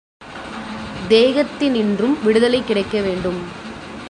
[1.09, 3.39] தேகத்தினின்றும் விடுதலை கிடைக்க வேண்டும்.